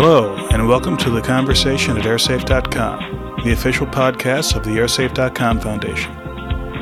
[0.00, 6.12] Hello, and welcome to the conversation at airsafe.com, the official podcast of the airsafe.com Foundation.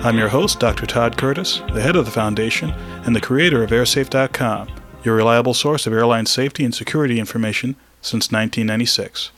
[0.04, 0.84] I'm your host, Dr.
[0.84, 2.72] Todd Curtis, the head of the foundation
[3.06, 4.68] and the creator of airsafe.com,
[5.02, 9.30] your reliable source of airline safety and security information since 1996.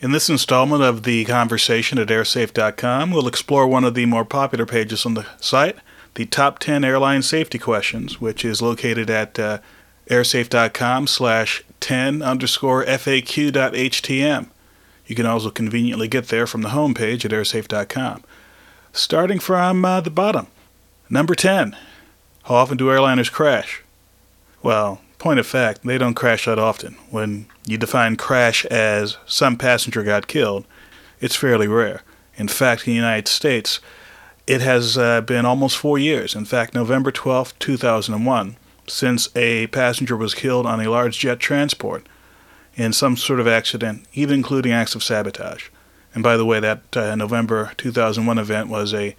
[0.00, 4.66] In this installment of the conversation at airsafe.com, we'll explore one of the more popular
[4.66, 5.76] pages on the site,
[6.14, 9.58] the top 10 airline safety questions, which is located at uh,
[10.08, 14.48] airsafe.com slash 10 underscore FAQ.htm.
[15.06, 18.24] You can also conveniently get there from the homepage at airsafe.com.
[18.92, 20.48] Starting from uh, the bottom.
[21.08, 21.76] Number 10.
[22.44, 23.82] How often do airliners crash?
[24.62, 26.94] Well, point of fact, they don't crash that often.
[27.10, 30.64] When you define crash as some passenger got killed,
[31.20, 32.02] it's fairly rare.
[32.36, 33.80] In fact, in the United States,
[34.46, 36.34] it has uh, been almost four years.
[36.34, 38.56] In fact, November 12, 2001,
[38.88, 42.06] since a passenger was killed on a large jet transport
[42.74, 45.68] in some sort of accident, even including acts of sabotage.
[46.14, 49.16] And by the way, that uh, November 2001 event was a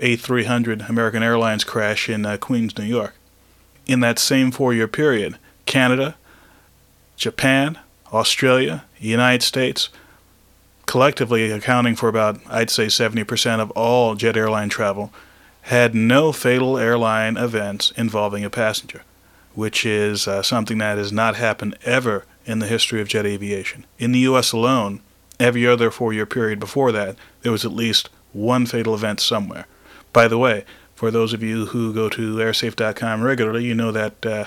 [0.00, 3.14] A300 American Airlines crash in uh, Queens, New York
[3.88, 6.16] in that same four year period Canada,
[7.16, 7.78] Japan,
[8.12, 9.88] Australia, United States,
[10.86, 15.12] collectively accounting for about, I'd say, 70% of all jet airline travel,
[15.68, 19.02] had no fatal airline events involving a passenger,
[19.54, 23.84] which is uh, something that has not happened ever in the history of jet aviation.
[23.98, 24.52] In the U.S.
[24.52, 25.02] alone,
[25.38, 29.66] every other four year period before that, there was at least one fatal event somewhere.
[30.14, 34.24] By the way, for those of you who go to airsafe.com regularly, you know that
[34.24, 34.44] uh,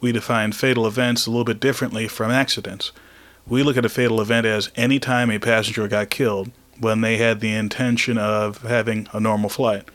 [0.00, 2.90] we define fatal events a little bit differently from accidents.
[3.46, 7.18] We look at a fatal event as any time a passenger got killed when they
[7.18, 9.90] had the intention of having a normal flight.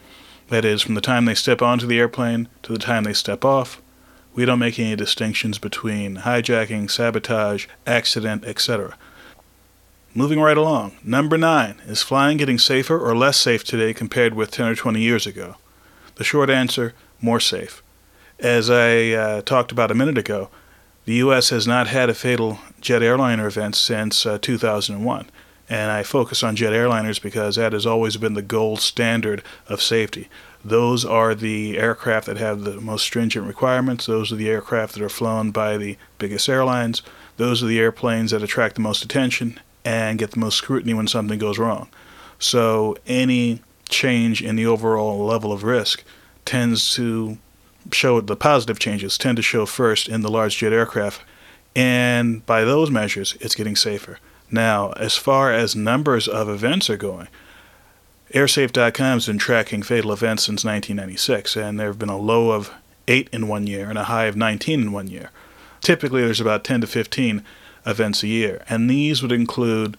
[0.49, 3.45] That is, from the time they step onto the airplane to the time they step
[3.45, 3.81] off.
[4.33, 8.97] We don't make any distinctions between hijacking, sabotage, accident, etc.
[10.15, 14.49] Moving right along, number nine is flying getting safer or less safe today compared with
[14.49, 15.55] 10 or 20 years ago?
[16.15, 17.83] The short answer more safe.
[18.39, 20.49] As I uh, talked about a minute ago,
[21.05, 21.49] the U.S.
[21.49, 25.29] has not had a fatal jet airliner event since uh, 2001.
[25.69, 29.81] And I focus on jet airliners because that has always been the gold standard of
[29.81, 30.27] safety.
[30.63, 34.05] Those are the aircraft that have the most stringent requirements.
[34.05, 37.01] Those are the aircraft that are flown by the biggest airlines.
[37.37, 41.07] Those are the airplanes that attract the most attention and get the most scrutiny when
[41.07, 41.87] something goes wrong.
[42.37, 46.03] So any change in the overall level of risk
[46.45, 47.37] tends to
[47.91, 51.21] show the positive changes tend to show first in the large jet aircraft
[51.75, 54.19] and by those measures it's getting safer
[54.51, 57.27] now as far as numbers of events are going
[58.33, 62.71] airsafe.com has been tracking fatal events since 1996 and there have been a low of
[63.07, 65.31] 8 in one year and a high of 19 in one year
[65.81, 67.43] typically there's about 10 to 15
[67.85, 69.97] events a year and these would include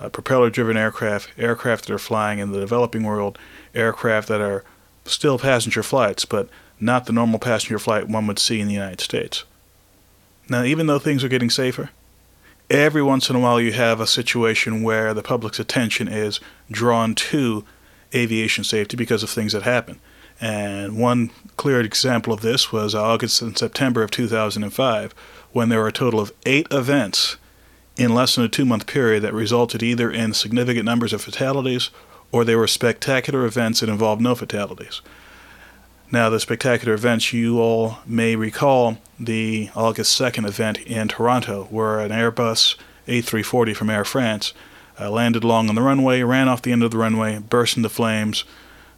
[0.00, 3.38] uh, propeller driven aircraft, aircraft that are flying in the developing world,
[3.74, 4.64] aircraft that are
[5.04, 6.48] still passenger flights, but
[6.80, 9.44] not the normal passenger flight one would see in the United States.
[10.48, 11.90] Now, even though things are getting safer,
[12.70, 16.40] every once in a while you have a situation where the public's attention is
[16.70, 17.64] drawn to
[18.14, 20.00] aviation safety because of things that happen.
[20.40, 25.14] And one clear example of this was August and September of 2005,
[25.52, 27.36] when there were a total of eight events
[27.96, 31.90] in less than a two month period that resulted either in significant numbers of fatalities
[32.30, 35.00] or they were spectacular events that involved no fatalities.
[36.10, 42.00] Now, the spectacular events, you all may recall the August 2nd event in Toronto, where
[42.00, 42.76] an Airbus
[43.06, 44.54] A340 from Air France
[44.98, 47.88] uh, landed long on the runway, ran off the end of the runway, burst into
[47.88, 48.44] flames.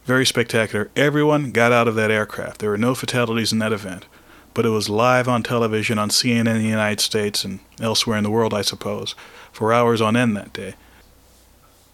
[0.05, 0.89] Very spectacular.
[0.95, 2.59] Everyone got out of that aircraft.
[2.59, 4.05] There were no fatalities in that event
[4.53, 8.23] but it was live on television on CNN in the United States and elsewhere in
[8.23, 9.15] the world, I suppose,
[9.51, 10.75] for hours on end that day.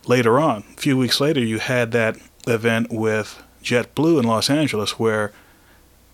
[0.06, 2.18] Later on, a few weeks later, you had that
[2.48, 5.32] event with JetBlue in Los Angeles where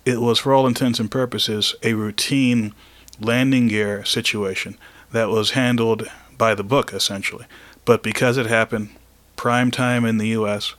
[0.04, 2.74] it was, for all intents and purposes, a routine
[3.20, 4.76] landing gear situation
[5.12, 7.46] that was handled by the book, essentially.
[7.84, 8.90] But because it happened
[9.36, 10.74] prime time in the U.S.,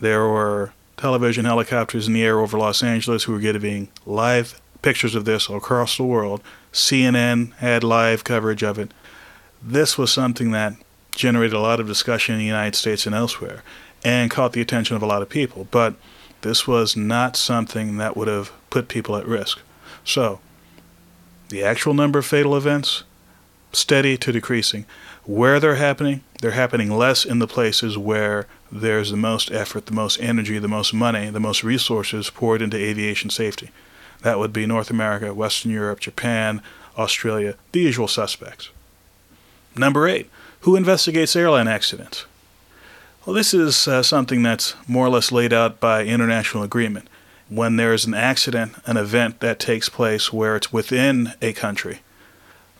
[0.00, 5.14] there were television helicopters in the air over Los Angeles who were giving live pictures
[5.14, 6.42] of this across the world.
[6.72, 8.92] CNN had live coverage of it.
[9.62, 10.74] This was something that
[11.12, 13.62] generated a lot of discussion in the United States and elsewhere
[14.04, 15.66] and caught the attention of a lot of people.
[15.70, 15.94] But
[16.42, 19.60] this was not something that would have put people at risk.
[20.04, 20.40] So,
[21.48, 23.04] the actual number of fatal events,
[23.72, 24.84] steady to decreasing.
[25.24, 29.92] Where they're happening, they're happening less in the places where there's the most effort, the
[29.92, 33.70] most energy, the most money, the most resources poured into aviation safety.
[34.22, 36.60] That would be North America, Western Europe, Japan,
[36.98, 38.70] Australia, the usual suspects.
[39.76, 40.30] Number eight,
[40.60, 42.26] who investigates airline accidents?
[43.26, 47.08] Well, this is uh, something that's more or less laid out by international agreement.
[47.48, 52.00] When there's an accident, an event that takes place where it's within a country,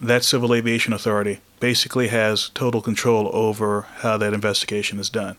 [0.02, 5.38] that Civil Aviation Authority basically has total control over how that investigation is done.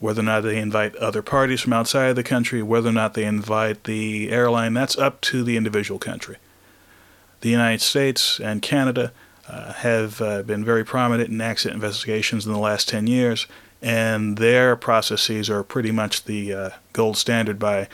[0.00, 3.14] Whether or not they invite other parties from outside of the country, whether or not
[3.14, 6.36] they invite the airline, that's up to the individual country.
[7.40, 9.12] The United States and Canada
[9.48, 13.46] uh, have uh, been very prominent in accident investigations in the last 10 years,
[13.82, 17.88] and their processes are pretty much the uh, gold standard by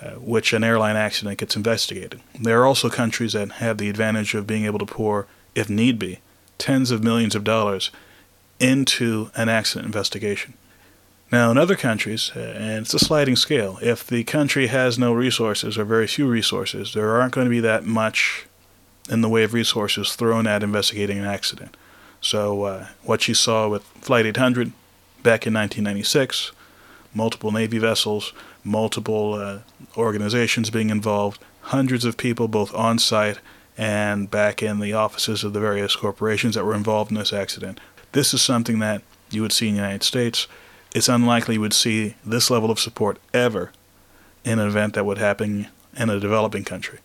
[0.00, 2.20] uh, which an airline accident gets investigated.
[2.40, 5.98] There are also countries that have the advantage of being able to pour, if need
[5.98, 6.20] be,
[6.56, 7.90] tens of millions of dollars
[8.58, 10.54] into an accident investigation.
[11.30, 15.12] Now, in other countries, uh, and it's a sliding scale, if the country has no
[15.12, 18.46] resources or very few resources, there aren't going to be that much
[19.10, 21.76] in the way of resources thrown at investigating an accident.
[22.20, 24.72] So, uh, what you saw with Flight 800
[25.24, 26.52] back in 1996,
[27.12, 28.32] multiple Navy vessels,
[28.62, 29.58] multiple uh,
[29.96, 33.40] organizations being involved, hundreds of people both on site
[33.76, 37.80] and back in the offices of the various corporations that were involved in this accident.
[38.12, 40.46] This is something that you would see in the United States.
[40.94, 43.72] It's unlikely you would see this level of support ever
[44.44, 45.66] in an event that would happen
[45.96, 47.00] in a developing country.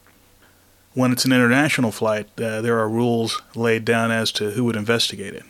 [0.94, 4.76] When it's an international flight, uh, there are rules laid down as to who would
[4.76, 5.44] investigate it.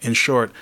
[0.00, 0.52] In short,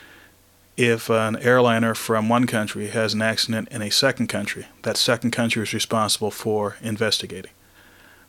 [0.76, 5.30] if an airliner from one country has an accident in a second country, that second
[5.30, 7.52] country is responsible for investigating.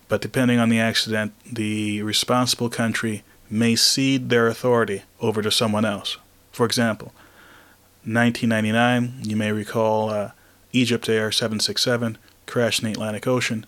[0.07, 5.85] But depending on the accident, the responsible country may cede their authority over to someone
[5.85, 6.17] else.
[6.51, 7.07] For example,
[8.03, 10.31] 1999, you may recall uh,
[10.71, 13.65] Egypt Air 767 crashed in the Atlantic Ocean,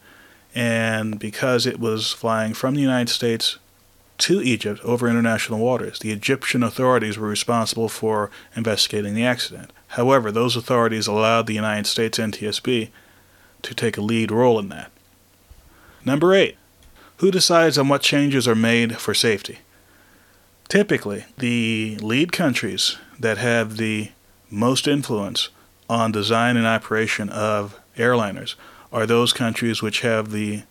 [0.53, 3.57] and because it was flying from the United States
[4.19, 5.99] to Egypt over international waters.
[5.99, 9.71] The Egyptian authorities were responsible for investigating the accident.
[9.89, 12.89] However, those authorities allowed the United States NTSB
[13.61, 14.91] to take a lead role in that.
[16.03, 16.57] Number 8.
[17.17, 19.59] Who decides on what changes are made for safety?
[20.67, 24.11] Typically, the lead countries that have the
[24.49, 25.49] most influence
[25.89, 28.55] on design and operation of airliners
[28.91, 30.63] are those countries which have the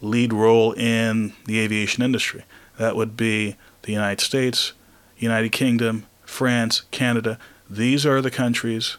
[0.00, 2.44] lead role in the aviation industry.
[2.78, 4.72] That would be the United States,
[5.18, 7.38] United Kingdom, France, Canada.
[7.68, 8.96] These are the countries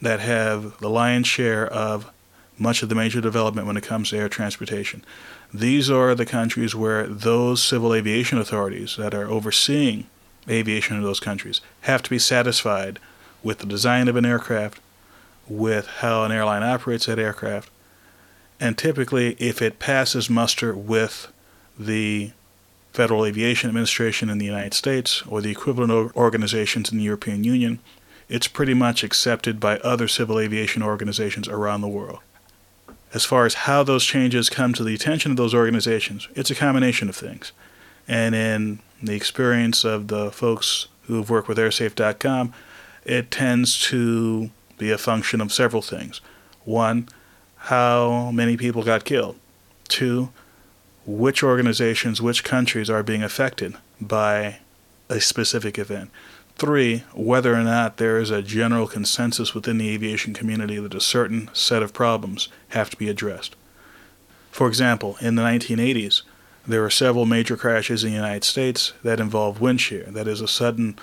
[0.00, 2.10] that have the lion's share of
[2.58, 5.04] much of the major development when it comes to air transportation.
[5.52, 10.06] These are the countries where those civil aviation authorities that are overseeing
[10.48, 12.98] aviation in those countries have to be satisfied
[13.42, 14.80] with the design of an aircraft,
[15.48, 17.70] with how an airline operates that aircraft,
[18.58, 21.30] and typically, if it passes muster with
[21.78, 22.32] the
[22.96, 27.78] Federal Aviation Administration in the United States or the equivalent organizations in the European Union,
[28.26, 32.20] it's pretty much accepted by other civil aviation organizations around the world.
[33.12, 36.54] As far as how those changes come to the attention of those organizations, it's a
[36.54, 37.52] combination of things.
[38.08, 42.54] And in the experience of the folks who've worked with airsafe.com,
[43.04, 46.22] it tends to be a function of several things.
[46.64, 47.10] One,
[47.56, 49.36] how many people got killed.
[49.86, 50.30] Two,
[51.06, 54.58] which organizations, which countries are being affected by
[55.08, 56.10] a specific event.
[56.56, 61.00] Three, whether or not there is a general consensus within the aviation community that a
[61.00, 63.54] certain set of problems have to be addressed.
[64.50, 66.22] For example, in the 1980s,
[66.66, 70.40] there were several major crashes in the United States that involved wind shear, that is,
[70.40, 70.98] a sudden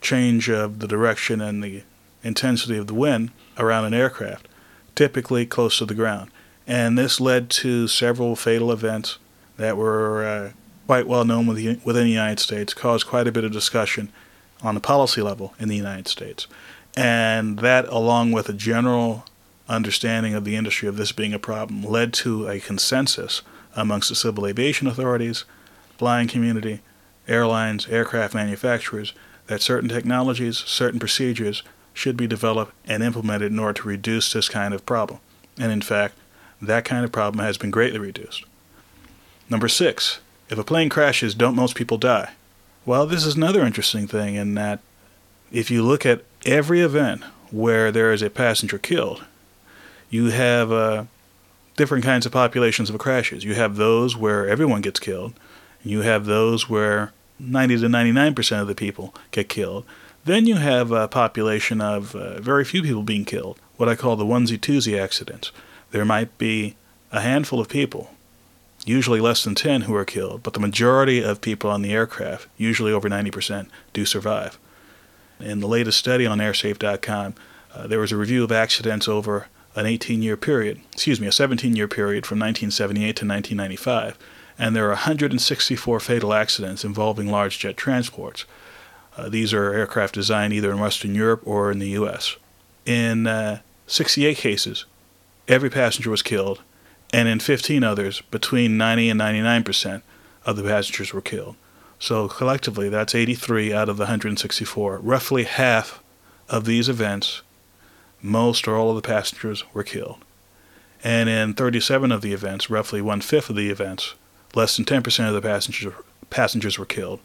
[0.00, 1.82] change of the direction and the
[2.22, 4.48] intensity of the wind around an aircraft,
[4.94, 6.30] typically close to the ground.
[6.66, 9.18] And this led to several fatal events
[9.58, 10.50] that were uh,
[10.86, 14.10] quite well known within the United States, caused quite a bit of discussion
[14.62, 16.46] on the policy level in the United States.
[16.96, 19.24] And that, along with a general
[19.68, 23.42] understanding of the industry of this being a problem, led to a consensus
[23.76, 25.44] amongst the civil aviation authorities,
[25.98, 26.80] flying community,
[27.28, 29.12] airlines, aircraft manufacturers
[29.46, 31.62] that certain technologies, certain procedures
[31.92, 35.20] should be developed and implemented in order to reduce this kind of problem.
[35.58, 36.14] And in fact,
[36.62, 38.44] that kind of problem has been greatly reduced.
[39.50, 42.32] Number six, if a plane crashes, don't most people die?
[42.84, 44.80] Well, this is another interesting thing in that
[45.50, 49.24] if you look at every event where there is a passenger killed,
[50.10, 51.04] you have uh,
[51.76, 53.44] different kinds of populations of crashes.
[53.44, 55.34] You have those where everyone gets killed,
[55.82, 59.84] and you have those where 90 to 99% of the people get killed.
[60.24, 64.16] Then you have a population of uh, very few people being killed, what I call
[64.16, 65.52] the onesie twosie accidents.
[65.90, 66.74] There might be
[67.12, 68.10] a handful of people
[68.84, 72.48] usually less than 10 who are killed, but the majority of people on the aircraft,
[72.56, 74.58] usually over 90%, do survive.
[75.40, 77.34] In the latest study on airsafe.com,
[77.74, 81.32] uh, there was a review of accidents over an 18 year period, excuse me, a
[81.32, 84.18] 17 year period from 1978 to 1995,
[84.58, 88.44] and there are 164 fatal accidents involving large jet transports.
[89.16, 92.36] Uh, these are aircraft designed either in Western Europe or in the U.S.
[92.86, 94.84] In uh, 68 cases,
[95.46, 96.62] every passenger was killed,
[97.12, 100.04] and in 15 others, between 90 and 99 percent
[100.44, 101.56] of the passengers were killed.
[101.98, 104.98] So collectively, that's 83 out of the 164.
[104.98, 106.02] Roughly half
[106.48, 107.42] of these events,
[108.22, 110.18] most or all of the passengers were killed.
[111.02, 114.14] And in 37 of the events, roughly one fifth of the events,
[114.54, 115.92] less than 10% of the passengers,
[116.30, 117.20] passengers were killed.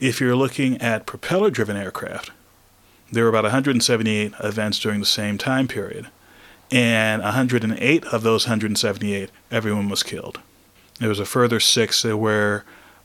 [0.00, 2.30] If you're looking at propeller driven aircraft,
[3.10, 6.08] there were about 178 events during the same time period
[6.70, 10.40] and 108 of those 178, everyone was killed.
[10.98, 12.64] There was a further six where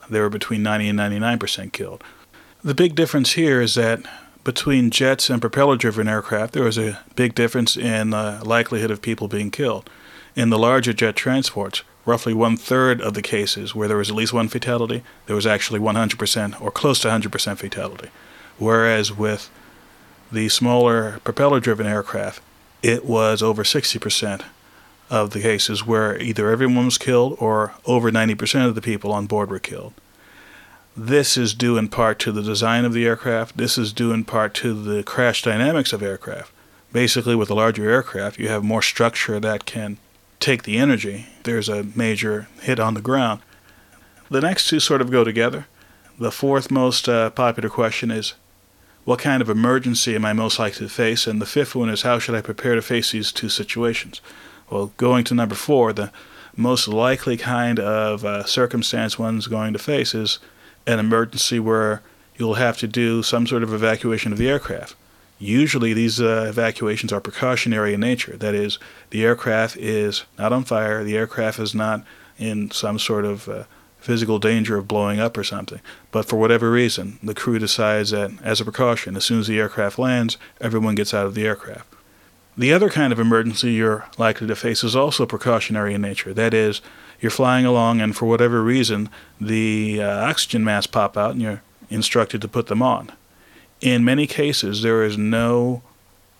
[0.10, 2.04] they were between 90 and 99 percent killed.
[2.64, 4.02] The big difference here is that
[4.44, 9.28] between jets and propeller-driven aircraft, there was a big difference in the likelihood of people
[9.28, 9.90] being killed.
[10.38, 14.16] In the larger jet transports, roughly one third of the cases where there was at
[14.16, 18.10] least one fatality, there was actually 100% or close to 100% fatality.
[18.58, 19.50] Whereas with
[20.32, 22.42] the smaller propeller driven aircraft,
[22.82, 24.44] it was over 60%
[25.10, 29.26] of the cases where either everyone was killed or over 90% of the people on
[29.26, 29.94] board were killed.
[30.96, 33.58] This is due in part to the design of the aircraft.
[33.58, 36.52] This is due in part to the crash dynamics of aircraft.
[36.92, 39.98] Basically, with a larger aircraft, you have more structure that can
[40.40, 41.28] take the energy.
[41.44, 43.42] There's a major hit on the ground.
[44.30, 45.68] The next two sort of go together.
[46.20, 48.34] The fourth most uh, popular question is
[49.08, 51.28] what kind of emergency am I most likely to face?
[51.28, 54.20] And the fifth one is how should I prepare to face these two situations?
[54.70, 56.12] Well, going to number four, the
[56.58, 60.40] most likely kind of uh, circumstance one's going to face is
[60.86, 62.02] an emergency where
[62.36, 64.94] you'll have to do some sort of evacuation of the aircraft.
[65.40, 68.36] Usually, these uh, evacuations are precautionary in nature.
[68.36, 68.78] That is,
[69.12, 72.04] the aircraft is not on fire, the aircraft is not
[72.38, 73.64] in some sort of uh,
[74.00, 75.82] physical danger of blowing up or something.
[76.12, 79.60] But for whatever reason, the crew decides that, as a precaution, as soon as the
[79.60, 81.94] aircraft lands, everyone gets out of the aircraft.
[82.58, 86.34] The other kind of emergency you're likely to face is also precautionary in nature.
[86.34, 86.82] That is,
[87.20, 91.62] you're flying along and for whatever reason, the uh, oxygen masks pop out and you're
[91.90, 93.12] instructed to put them on.
[93.80, 95.84] In many cases, there is no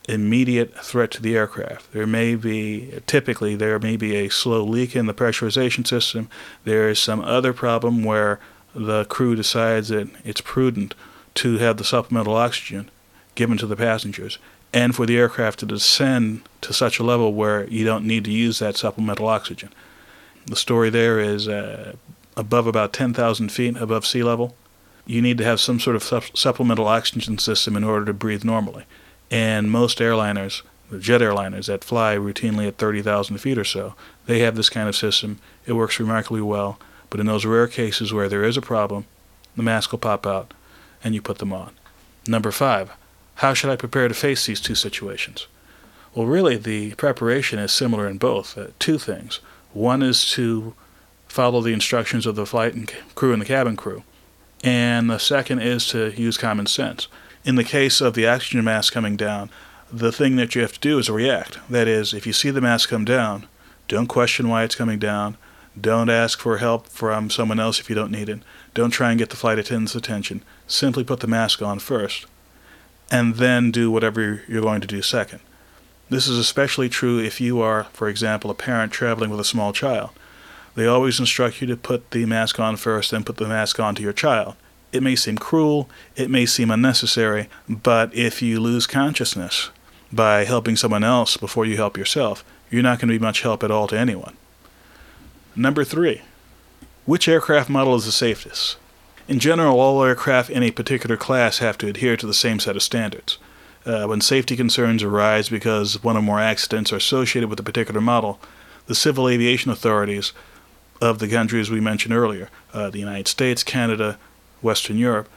[0.08, 1.92] immediate threat to the aircraft.
[1.92, 6.30] There may be, typically, there may be a slow leak in the pressurization system.
[6.64, 8.40] There is some other problem where
[8.74, 10.96] the crew decides that it's prudent
[11.36, 12.90] to have the supplemental oxygen
[13.36, 14.40] given to the passengers
[14.74, 18.32] and for the aircraft to descend to such a level where you don't need to
[18.32, 19.74] use that supplemental oxygen.
[20.46, 21.96] The story there is uh,
[22.36, 24.56] above about 10,000 feet above sea level.
[25.06, 28.44] You need to have some sort of su- supplemental oxygen system in order to breathe
[28.44, 28.86] normally.
[29.30, 33.94] And most airliners, the jet airliners that fly routinely at 30,000 feet or so,
[34.26, 35.40] they have this kind of system.
[35.66, 36.80] It works remarkably well.
[37.10, 39.06] But in those rare cases where there is a problem,
[39.56, 40.54] the mask will pop out
[41.04, 41.72] and you put them on.
[42.28, 42.92] Number five,
[43.36, 45.48] how should I prepare to face these two situations?
[46.14, 48.58] Well, really, the preparation is similar in both.
[48.58, 49.40] Uh, two things.
[49.74, 50.74] One is to
[51.28, 54.04] follow the instructions of the flight and crew and the cabin crew,
[54.64, 57.08] and the second is to use common sense.
[57.48, 59.50] In the case of the oxygen mask coming down,
[59.90, 61.60] the thing that you have to do is react.
[61.70, 63.48] That is, if you see the mask come down,
[63.88, 65.38] don't question why it's coming down.
[65.80, 68.42] Don't ask for help from someone else if you don't need it.
[68.74, 70.44] Don't try and get the flight attendant's attention.
[70.68, 72.26] Simply put the mask on first,
[73.10, 75.40] and then do whatever you're going to do second.
[76.10, 79.72] This is especially true if you are, for example, a parent traveling with a small
[79.72, 80.10] child.
[80.76, 83.96] They always instruct you to put the mask on first, then put the mask on
[83.96, 84.56] to your child.
[84.92, 89.70] It may seem cruel, it may seem unnecessary, but if you lose consciousness
[90.12, 93.64] by helping someone else before you help yourself, you're not going to be much help
[93.64, 94.38] at all to anyone.
[95.56, 96.22] Number three,
[97.06, 98.78] which aircraft model is the safest?
[99.28, 102.76] In general, all aircraft in a particular class have to adhere to the same set
[102.76, 103.38] of standards.
[103.86, 108.02] Uh, when safety concerns arise because one or more accidents are associated with a particular
[108.02, 108.40] model,
[108.88, 110.32] the civil aviation authorities
[111.02, 114.18] of the countries we mentioned earlier, uh, the United States, Canada,
[114.62, 115.30] Western Europe,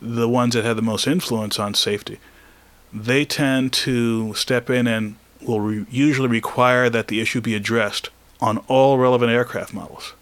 [0.00, 2.18] the ones that have the most influence on safety,
[2.92, 8.10] they tend to step in and will re- usually require that the issue be addressed
[8.40, 10.14] on all relevant aircraft models.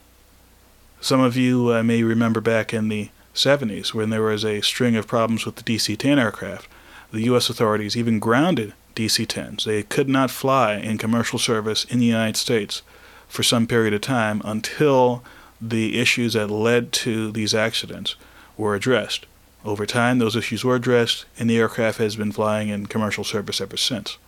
[1.00, 4.96] Some of you uh, may remember back in the 70s when there was a string
[4.96, 6.68] of problems with the DC 10 aircraft.
[7.12, 7.50] The U.S.
[7.50, 9.64] authorities even grounded DC 10s.
[9.64, 12.82] They could not fly in commercial service in the United States
[13.28, 15.22] for some period of time until
[15.60, 18.16] the issues that led to these accidents
[18.56, 19.26] were addressed.
[19.64, 23.60] Over time, those issues were addressed, and the aircraft has been flying in commercial service
[23.60, 24.18] ever since.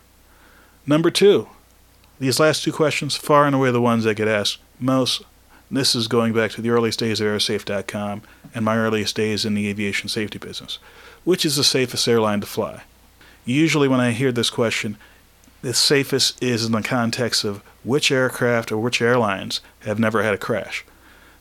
[0.86, 1.48] Number two,
[2.20, 5.22] these last two questions, far and away the ones that get asked most.
[5.70, 8.22] This is going back to the earliest days of airsafe.com
[8.54, 10.78] and my earliest days in the aviation safety business.
[11.24, 12.84] Which is the safest airline to fly?
[13.44, 14.96] Usually, when I hear this question,
[15.62, 20.34] the safest is in the context of which aircraft or which airlines have never had
[20.34, 20.84] a crash.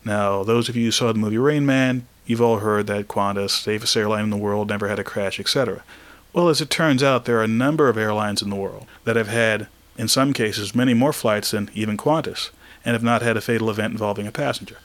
[0.03, 3.51] Now, those of you who saw the movie Rain Man, you've all heard that Qantas,
[3.51, 5.83] safest airline in the world, never had a crash, etc.
[6.33, 9.15] Well, as it turns out, there are a number of airlines in the world that
[9.15, 12.49] have had, in some cases, many more flights than even Qantas,
[12.83, 14.77] and have not had a fatal event involving a passenger.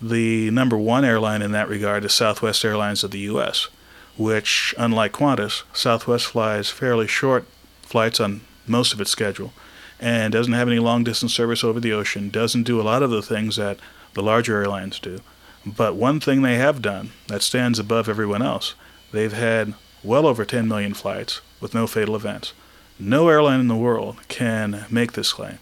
[0.00, 3.68] The number one airline in that regard is Southwest Airlines of the U.S.,
[4.16, 7.46] which, unlike Qantas, Southwest flies fairly short
[7.82, 9.52] flights on most of its schedule
[9.98, 13.10] and doesn't have any long distance service over the ocean, doesn't do a lot of
[13.10, 13.78] the things that
[14.14, 15.20] the larger airlines do.
[15.66, 18.74] But one thing they have done that stands above everyone else,
[19.12, 22.52] they've had well over 10 million flights with no fatal events.
[22.98, 25.58] No airline in the world can make this claim.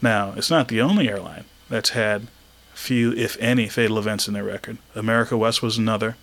[0.00, 2.28] Now, it's not the only airline that's had
[2.74, 4.78] few, if any, fatal events in their record.
[4.94, 6.16] America West was another,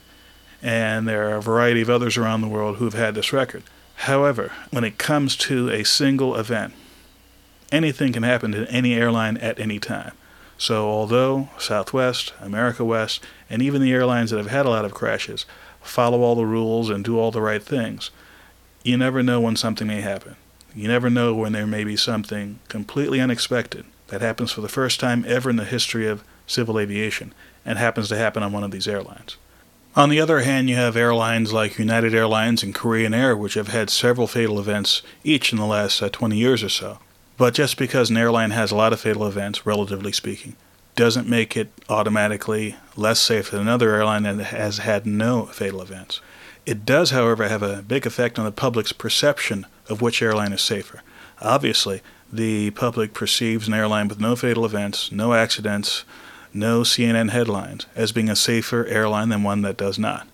[0.62, 3.64] and there are a variety of others around the world who have had this record.
[3.96, 6.74] However, when it comes to a single event,
[7.72, 10.14] anything can happen to any airline at any time.
[10.60, 14.94] So, although Southwest, America West, and even the airlines that have had a lot of
[14.94, 15.46] crashes
[15.82, 18.12] follow all the rules and do all the right things,
[18.84, 20.36] you never know when something may happen.
[20.76, 25.00] You never know when there may be something completely unexpected that happens for the first
[25.00, 27.34] time ever in the history of civil aviation
[27.66, 29.38] and happens to happen on one of these airlines.
[29.96, 33.70] On the other hand, you have airlines like United Airlines and Korean Air, which have
[33.70, 37.00] had several fatal events each in the last uh, 20 years or so.
[37.40, 40.58] But just because an airline has a lot of fatal events, relatively speaking,
[40.98, 46.20] doesn't make it automatically less safe than another airline that has had no fatal events.
[46.66, 50.62] It does, however, have a big effect on the public's perception of which airline is
[50.62, 51.02] safer.
[51.42, 56.04] Obviously, the public perceives an airline with no fatal events, no accidents,
[56.54, 60.28] no CNN headlines as being a safer airline than one that does not.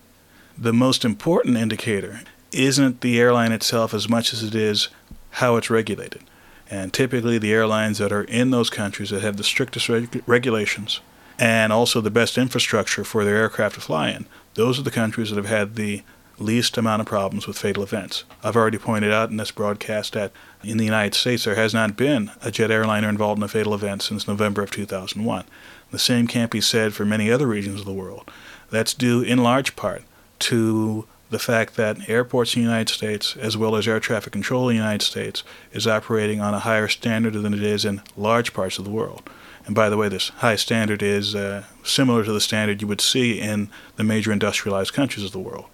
[0.58, 4.88] The most important indicator isn't the airline itself as much as it is
[5.30, 6.24] how it's regulated.
[6.70, 11.00] And typically, the airlines that are in those countries that have the strictest reg- regulations
[11.38, 14.26] and also the best infrastructure for their aircraft to fly in,
[14.56, 16.02] those are the countries that have had the
[16.38, 18.24] least amount of problems with fatal events.
[18.44, 20.32] I've already pointed out in this broadcast that
[20.64, 23.74] in the United States there has not been a jet airliner involved in a fatal
[23.74, 25.46] event since November of 2001.
[25.92, 28.30] The same can't be said for many other regions of the world.
[28.70, 30.04] That's due in large part
[30.40, 34.70] to the fact that airports in the United States, as well as air traffic control
[34.70, 35.44] in the United States,
[35.74, 39.30] is operating on a higher standard than it is in large parts of the world.
[39.66, 43.02] And by the way, this high standard is uh, similar to the standard you would
[43.02, 45.66] see in the major industrialized countries of the world.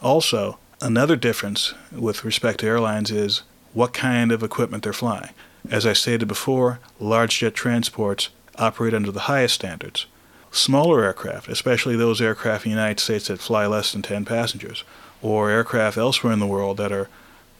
[0.00, 3.42] Also, another difference with respect to airlines is
[3.74, 5.34] what kind of equipment they're flying.
[5.70, 10.06] As I stated before, large jet transports operate under the highest standards.
[10.52, 14.84] Smaller aircraft, especially those aircraft in the United States that fly less than 10 passengers,
[15.22, 17.08] or aircraft elsewhere in the world that are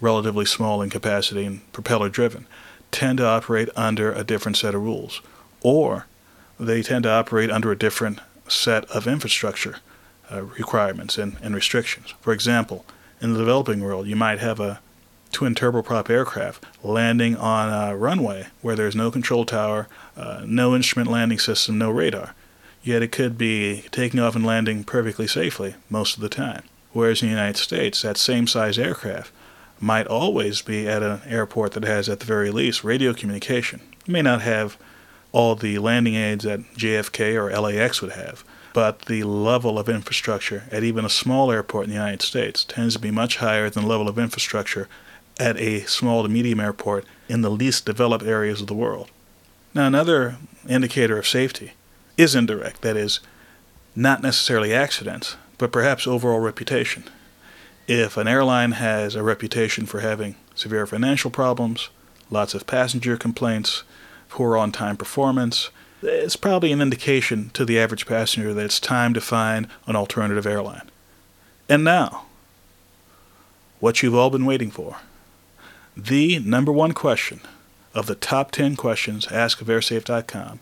[0.00, 2.46] relatively small in capacity and propeller driven,
[2.90, 5.20] tend to operate under a different set of rules.
[5.60, 6.06] Or
[6.58, 9.76] they tend to operate under a different set of infrastructure
[10.32, 12.14] uh, requirements and, and restrictions.
[12.20, 12.84] For example,
[13.20, 14.80] in the developing world, you might have a
[15.32, 21.10] twin turboprop aircraft landing on a runway where there's no control tower, uh, no instrument
[21.10, 22.34] landing system, no radar.
[22.82, 26.62] Yet it could be taking off and landing perfectly safely most of the time.
[26.92, 29.32] Whereas in the United States, that same size aircraft
[29.78, 33.80] might always be at an airport that has, at the very least, radio communication.
[34.06, 34.76] It may not have
[35.32, 40.64] all the landing aids that JFK or LAX would have, but the level of infrastructure
[40.70, 43.84] at even a small airport in the United States tends to be much higher than
[43.84, 44.88] the level of infrastructure
[45.38, 49.10] at a small to medium airport in the least developed areas of the world.
[49.72, 50.36] Now, another
[50.68, 51.72] indicator of safety
[52.16, 53.20] is indirect, that is,
[53.96, 57.04] not necessarily accidents, but perhaps overall reputation.
[57.86, 61.90] If an airline has a reputation for having severe financial problems,
[62.30, 63.82] lots of passenger complaints,
[64.28, 65.70] poor on time performance,
[66.02, 70.46] it's probably an indication to the average passenger that it's time to find an alternative
[70.46, 70.90] airline.
[71.68, 72.26] And now,
[73.80, 74.98] what you've all been waiting for
[75.96, 77.40] the number one question
[77.94, 80.60] of the top 10 questions asked of airsafe.com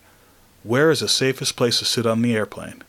[0.62, 2.83] where is the safest place to sit on the airplane?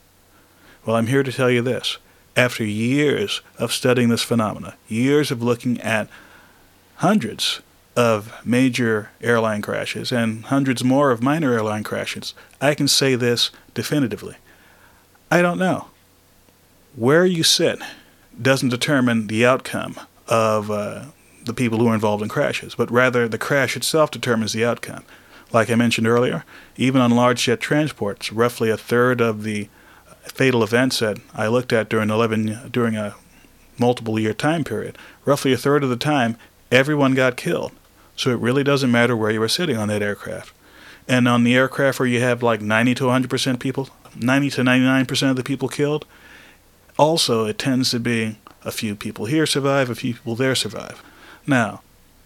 [0.85, 1.97] Well, I'm here to tell you this.
[2.35, 6.07] After years of studying this phenomena, years of looking at
[6.95, 7.61] hundreds
[7.95, 13.51] of major airline crashes and hundreds more of minor airline crashes, I can say this
[13.73, 14.35] definitively.
[15.29, 15.87] I don't know.
[16.95, 17.79] Where you sit
[18.41, 21.05] doesn't determine the outcome of uh,
[21.43, 25.03] the people who are involved in crashes, but rather the crash itself determines the outcome.
[25.51, 26.45] Like I mentioned earlier,
[26.77, 29.67] even on large jet transports, roughly a third of the
[30.23, 33.15] fatal events that I looked at during 11 during a
[33.77, 36.37] multiple year time period, roughly a third of the time,
[36.71, 37.71] everyone got killed.
[38.15, 40.53] So it really doesn't matter where you were sitting on that aircraft.
[41.07, 45.29] And on the aircraft where you have like 90 to 100% people, 90 to 99%
[45.29, 46.05] of the people killed,
[46.97, 51.01] also it tends to be a few people here survive, a few people there survive.
[51.47, 51.81] Now,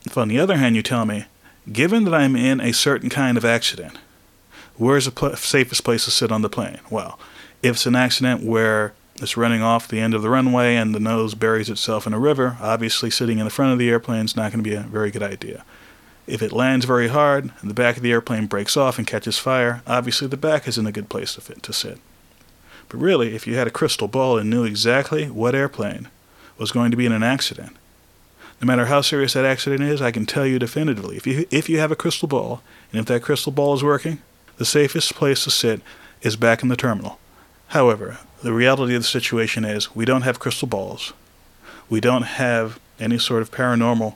[0.06, 1.26] if on the other hand you tell me,
[1.72, 3.98] given that I'm in a certain kind of accident,
[4.78, 6.80] where's the pl- safest place to sit on the plane?
[6.90, 7.20] Well,
[7.62, 11.00] if it's an accident where it's running off the end of the runway and the
[11.00, 14.36] nose buries itself in a river, obviously sitting in the front of the airplane is
[14.36, 15.64] not going to be a very good idea.
[16.26, 19.38] If it lands very hard and the back of the airplane breaks off and catches
[19.38, 22.00] fire, obviously the back isn't a good place to, fit, to sit.
[22.90, 26.10] But really, if you had a crystal ball and knew exactly what airplane
[26.58, 27.76] was going to be in an accident,
[28.64, 31.18] no matter how serious that accident is, I can tell you definitively.
[31.18, 32.62] If you, if you have a crystal ball,
[32.94, 34.22] and if that crystal ball is working,
[34.56, 35.82] the safest place to sit
[36.22, 37.20] is back in the terminal.
[37.68, 41.12] However, the reality of the situation is we don't have crystal balls.
[41.90, 44.16] We don't have any sort of paranormal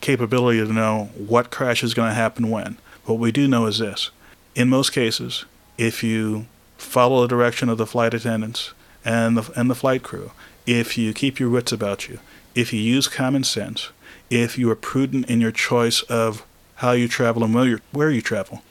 [0.00, 2.78] capability to know what crash is going to happen when.
[3.04, 4.10] What we do know is this.
[4.56, 5.44] In most cases,
[5.78, 6.46] if you
[6.78, 8.72] follow the direction of the flight attendants
[9.04, 10.32] and the, and the flight crew,
[10.66, 12.18] if you keep your wits about you,
[12.54, 13.90] if you use common sense,
[14.30, 16.44] if you are prudent in your choice of
[16.76, 18.62] how you travel and where, where you travel,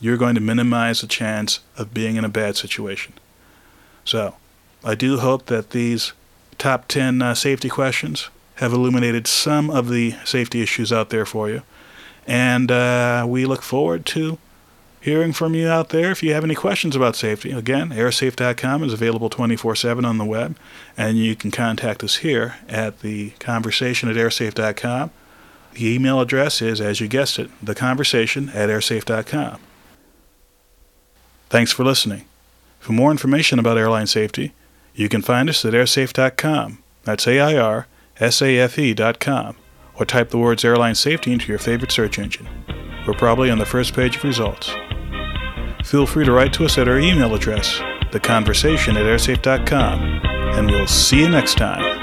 [0.00, 3.12] you're going to minimize the chance of being in a bad situation.
[4.04, 4.34] So,
[4.84, 6.12] I do hope that these
[6.58, 11.48] top 10 uh, safety questions have illuminated some of the safety issues out there for
[11.48, 11.62] you.
[12.26, 14.38] And uh, we look forward to
[15.02, 17.50] hearing from you out there if you have any questions about safety.
[17.50, 20.56] Again, airsafe.com is available 24 7 on the web,
[20.96, 25.10] and you can contact us here at the conversation at airsafe.com.
[25.72, 29.58] The email address is, as you guessed it, the conversation at airsafe.com.
[31.50, 32.24] Thanks for listening.
[32.78, 34.52] For more information about airline safety,
[34.94, 36.82] you can find us at airsafe.com.
[37.04, 37.86] That's A I R
[38.18, 39.56] S A F E.com.
[39.94, 42.48] or type the words airline safety into your favorite search engine.
[43.06, 44.74] We're probably on the first page of results.
[45.84, 47.78] Feel free to write to us at our email address,
[48.12, 50.20] theconversation at airsafe.com,
[50.54, 52.01] and we'll see you next time.